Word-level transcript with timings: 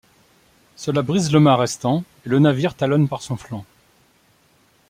Cela 0.77 1.03
brise 1.03 1.31
le 1.31 1.39
mat 1.39 1.55
restant 1.57 2.03
et 2.25 2.29
le 2.29 2.39
navire 2.39 2.73
talonne 2.73 3.07
par 3.07 3.21
son 3.21 3.37
flanc. 3.37 3.65